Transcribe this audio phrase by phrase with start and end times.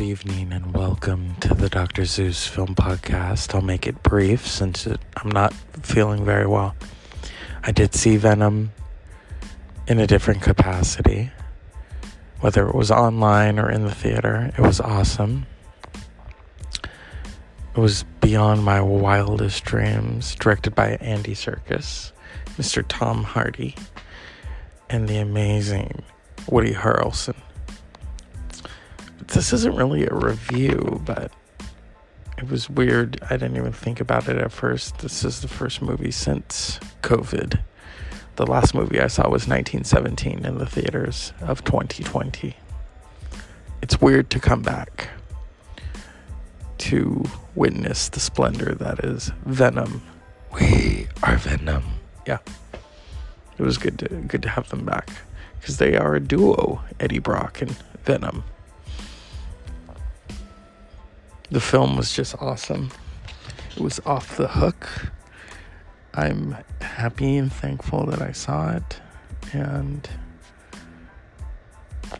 [0.00, 2.06] Good evening and welcome to the Dr.
[2.06, 3.54] Zeus Film Podcast.
[3.54, 5.52] I'll make it brief since it, I'm not
[5.82, 6.74] feeling very well.
[7.62, 8.72] I did see Venom
[9.86, 11.30] in a different capacity,
[12.40, 14.50] whether it was online or in the theater.
[14.56, 15.44] It was awesome.
[16.82, 22.12] It was beyond my wildest dreams, directed by Andy Serkis,
[22.56, 22.82] Mr.
[22.88, 23.76] Tom Hardy,
[24.88, 26.02] and the amazing
[26.48, 27.36] Woody Harrelson
[29.30, 31.32] this isn't really a review, but
[32.36, 33.20] it was weird.
[33.22, 34.98] I didn't even think about it at first.
[34.98, 37.60] This is the first movie since COVID.
[38.36, 42.56] The last movie I saw was 1917 in the theaters of 2020.
[43.82, 45.08] It's weird to come back
[46.78, 50.02] to witness the splendor that is Venom.
[50.52, 51.84] We are Venom.
[52.26, 52.38] Yeah.
[53.58, 55.10] It was good to good to have them back
[55.60, 58.42] because they are a duo, Eddie Brock and Venom
[61.50, 62.90] the film was just awesome.
[63.76, 64.88] It was off the hook.
[66.14, 69.00] I'm happy and thankful that I saw it.
[69.52, 70.08] And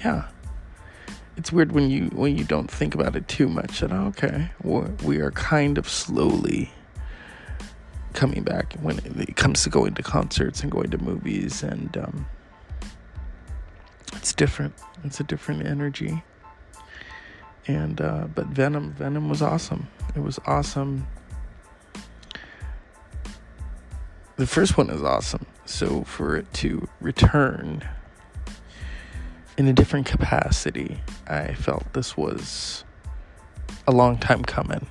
[0.00, 0.28] yeah.
[1.36, 5.18] It's weird when you when you don't think about it too much that okay, we
[5.18, 6.70] are kind of slowly
[8.12, 12.26] coming back when it comes to going to concerts and going to movies and um,
[14.12, 14.74] it's different.
[15.02, 16.22] It's a different energy
[17.66, 19.88] and uh, but Venom, Venom was awesome.
[20.14, 21.06] It was awesome.
[24.36, 25.46] The first one is awesome.
[25.64, 27.88] So for it to return
[29.56, 32.84] in a different capacity, I felt this was
[33.86, 34.86] a long time coming.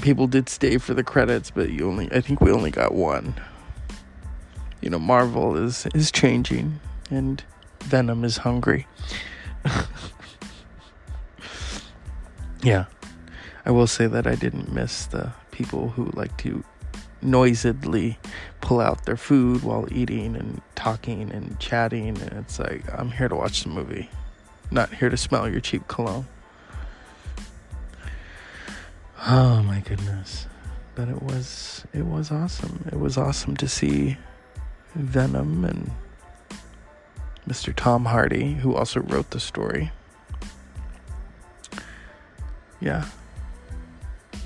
[0.00, 3.34] People did stay for the credits, but you only I think we only got one.
[4.80, 6.80] You know, Marvel is is changing
[7.10, 7.44] and
[7.80, 8.86] Venom is hungry.
[12.62, 12.86] yeah.
[13.64, 16.64] I will say that I didn't miss the people who like to
[17.22, 18.18] noisily
[18.60, 22.20] pull out their food while eating and talking and chatting.
[22.20, 24.10] And it's like, I'm here to watch the movie,
[24.70, 26.26] not here to smell your cheap cologne.
[29.26, 30.46] Oh my goodness.
[30.94, 32.84] But it was it was awesome.
[32.92, 34.18] It was awesome to see
[34.94, 35.90] Venom and
[37.48, 37.72] Mr.
[37.74, 39.90] Tom Hardy, who also wrote the story.
[42.82, 43.04] Yeah.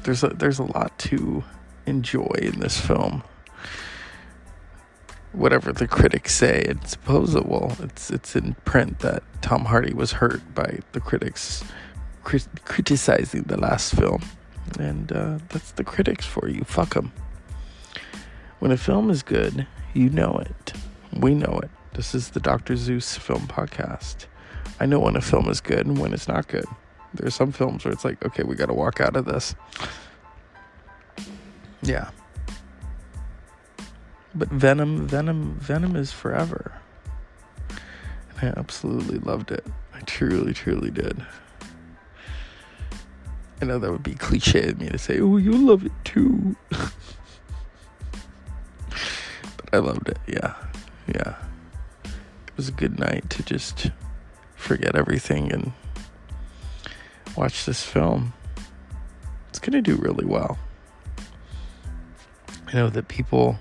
[0.03, 1.43] There's a there's a lot to
[1.87, 3.23] enjoy in this film.
[5.33, 7.75] Whatever the critics say, it's supposable.
[7.81, 11.65] It's it's in print that Tom Hardy was hurt by the critics
[12.25, 14.23] crit- criticizing the last film,
[14.79, 16.63] and uh, that's the critics for you.
[16.65, 17.13] Fuck them.
[18.59, 20.73] When a film is good, you know it.
[21.13, 21.71] We know it.
[21.95, 22.77] This is the Dr.
[22.77, 24.27] Zeus film podcast.
[24.79, 26.67] I know when a film is good and when it's not good.
[27.17, 29.55] There's some films where it's like, okay, we got to walk out of this.
[31.83, 32.11] Yeah.
[34.35, 36.73] But Venom, Venom, Venom is forever.
[37.69, 39.65] And I absolutely loved it.
[39.95, 41.25] I truly, truly did.
[43.61, 46.55] I know that would be cliche of me to say, oh, you love it too.
[46.71, 46.91] but
[49.73, 50.19] I loved it.
[50.27, 50.55] Yeah.
[51.07, 51.37] Yeah
[52.05, 53.91] It was a good night to just
[54.55, 55.73] forget everything and
[57.37, 58.33] watch this film.
[59.49, 60.59] It's going to do really well.
[62.67, 63.59] I know that people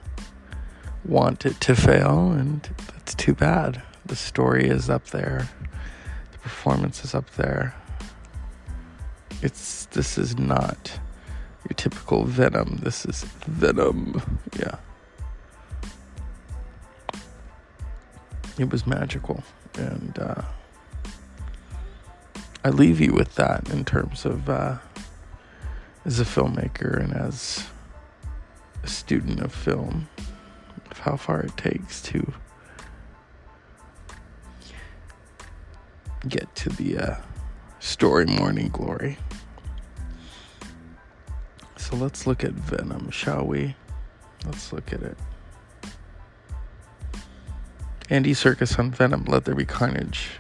[1.04, 3.82] want it to fail, and that's too bad.
[4.06, 5.50] The story is up there,
[6.32, 7.76] the performance is up there.
[9.42, 11.00] It's this is not
[11.68, 12.78] your typical Venom.
[12.82, 14.40] This is Venom.
[14.58, 14.78] Yeah.
[18.58, 19.44] it was magical.
[19.76, 20.42] And uh,
[22.66, 24.80] I leave you with that in terms of uh,
[26.04, 27.68] as a filmmaker and as
[28.82, 30.10] a student of film,
[30.90, 32.34] of how far it takes to
[36.28, 37.16] get to the uh,
[37.80, 39.20] story morning glory.
[41.78, 43.76] So let's look at Venom, shall we?
[44.44, 45.18] Let's look at it.
[48.10, 50.32] Andy Serkis on Venom, Let There Be Carnage.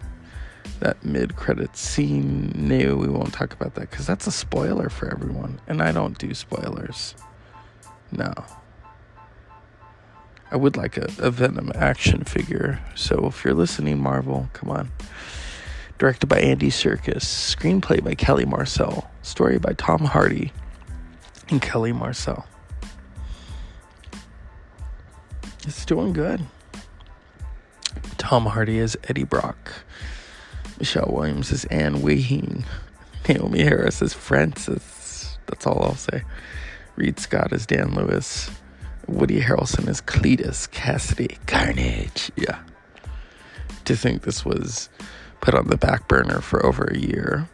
[0.79, 5.11] That mid credit scene, no, we won't talk about that because that's a spoiler for
[5.11, 5.59] everyone.
[5.67, 7.15] And I don't do spoilers.
[8.11, 8.33] No.
[10.51, 12.79] I would like a, a Venom action figure.
[12.93, 14.91] So if you're listening, Marvel, come on.
[15.97, 17.23] Directed by Andy Serkis.
[17.23, 19.09] Screenplay by Kelly Marcel.
[19.21, 20.51] Story by Tom Hardy
[21.49, 22.45] and Kelly Marcel.
[25.67, 26.45] It's doing good.
[28.17, 29.71] Tom Hardy is Eddie Brock.
[30.79, 32.63] Michelle Williams is Anne Weying.
[33.23, 35.37] Naomie Harris is Frances.
[35.47, 36.23] That's all I'll say.
[36.95, 38.49] Reid Scott is Dan Lewis.
[39.07, 42.31] Woody Harrelson is Cletus Kasady Carnage.
[42.35, 42.59] Yeah.
[43.85, 44.89] To think this was
[45.41, 47.47] put on the back burner for over a year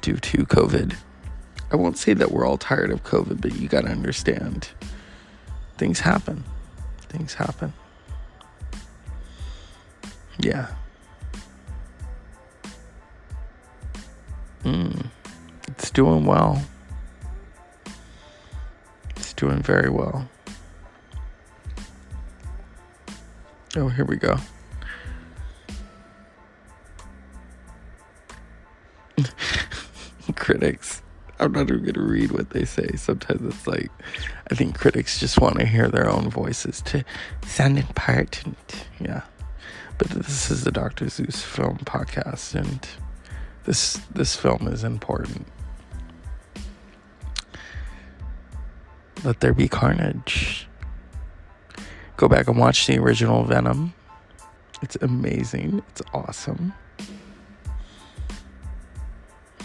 [0.00, 0.96] due to COVID.
[1.72, 4.68] I won't say that we're all tired of COVID, but you got to understand
[5.76, 6.44] things happen.
[7.08, 7.72] Things happen.
[10.38, 10.68] Yeah.
[15.94, 16.62] Doing well.
[19.16, 20.28] It's doing very well.
[23.76, 24.36] Oh, here we go.
[30.36, 31.00] critics.
[31.40, 32.88] I'm not even going to read what they say.
[32.96, 33.90] Sometimes it's like,
[34.50, 37.04] I think critics just want to hear their own voices to
[37.46, 38.86] sound important.
[39.00, 39.22] Yeah.
[39.98, 41.08] But this is the Dr.
[41.08, 42.86] Zeus film podcast, and
[43.64, 45.46] this this film is important.
[49.24, 50.68] Let there be carnage.
[52.18, 53.94] Go back and watch the original Venom.
[54.82, 55.82] It's amazing.
[55.88, 56.74] It's awesome.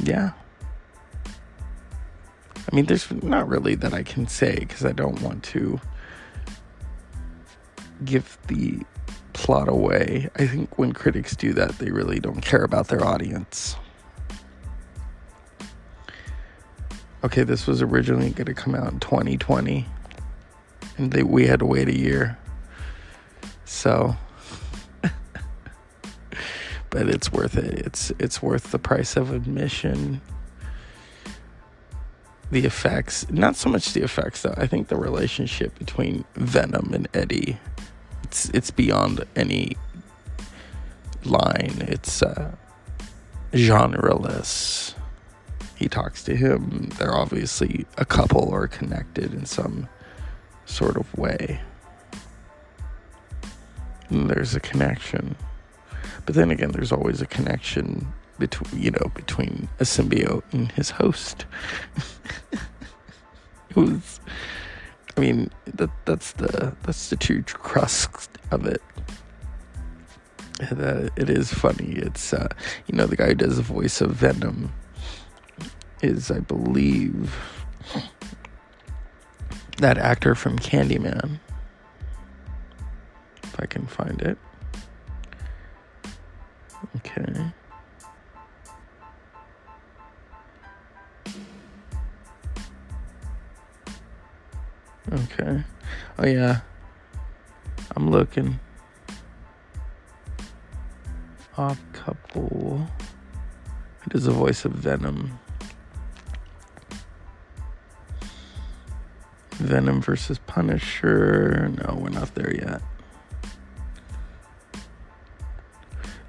[0.02, 0.32] Yeah.
[2.72, 5.82] I mean, there's not really that I can say because I don't want to
[8.06, 8.80] give the
[9.34, 10.30] plot away.
[10.38, 13.76] I think when critics do that, they really don't care about their audience.
[17.24, 19.86] Okay, this was originally going to come out in 2020,
[20.98, 22.38] and they, we had to wait a year.
[23.66, 24.16] So,
[26.89, 27.74] but it's worth it.
[27.86, 30.21] It's it's worth the price of admission.
[32.51, 34.56] The effects, not so much the effects though.
[34.57, 37.60] I think the relationship between Venom and Eddie
[38.30, 39.75] it's it's beyond any
[41.25, 41.83] line.
[41.88, 42.51] It's uh,
[43.54, 44.94] genreless.
[45.80, 46.92] He talks to him.
[46.98, 49.88] They're obviously a couple or connected in some
[50.66, 51.62] sort of way.
[54.10, 55.38] And there's a connection.
[56.26, 60.90] But then again, there's always a connection between you know between a symbiote and his
[60.90, 61.46] host.
[63.74, 64.20] who's
[65.16, 68.81] I mean, that that's the that's the true crust of it.
[70.62, 71.94] It is funny.
[71.94, 72.50] It's uh,
[72.88, 74.74] you know the guy who does the voice of Venom
[76.01, 77.36] is I believe
[79.78, 81.40] that actor from Candyman.
[83.44, 84.38] If I can find it.
[86.98, 87.51] Okay.
[95.12, 95.63] Okay.
[96.19, 96.62] Oh yeah.
[97.95, 98.60] I'm looking.
[101.57, 102.88] Odd couple.
[104.06, 105.40] It is the voice of Venom.
[109.60, 111.70] Venom versus Punisher.
[111.78, 112.82] No, we're not there yet.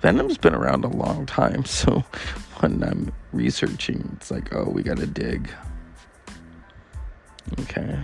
[0.03, 2.05] Venom's been around a long time, so
[2.59, 5.49] when I'm researching, it's like, oh, we gotta dig.
[7.61, 7.99] Okay.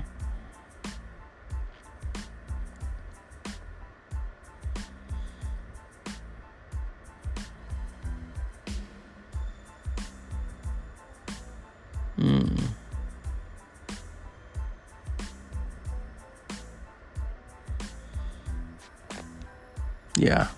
[20.26, 20.48] Yeah.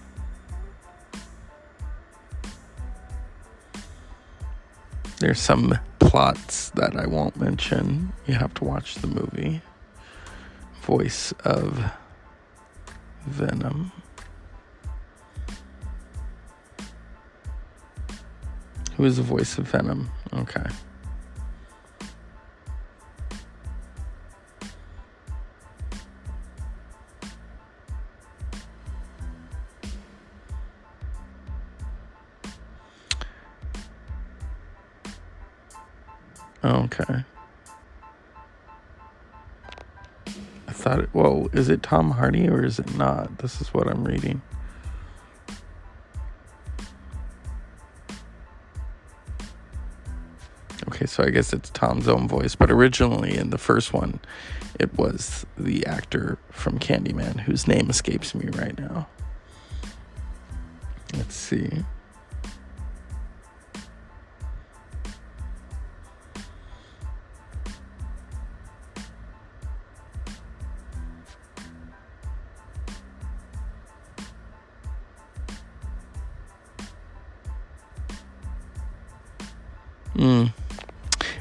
[5.21, 8.15] There's some plots that I won't mention.
[8.27, 9.61] You have to watch the movie.
[10.85, 11.85] Voice of
[13.27, 13.93] Venom.
[18.97, 20.11] Who is the voice of Venom?
[20.33, 20.65] Okay.
[36.63, 37.25] Oh, okay.
[40.67, 43.39] I thought, it, whoa, is it Tom Hardy or is it not?
[43.39, 44.43] This is what I'm reading.
[50.89, 54.21] Okay, so I guess it's Tom's own voice, but originally in the first one,
[54.81, 59.07] it was the actor from Candyman, whose name escapes me right now.
[61.15, 61.85] Let's see.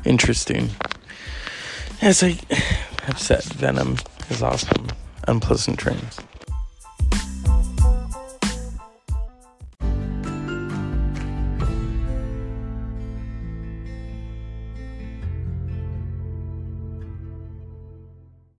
[0.08, 0.70] Interesting.
[2.02, 2.40] As I
[3.04, 3.98] have said, Venom
[4.30, 4.88] is awesome.
[5.28, 6.18] Unpleasant Dreams.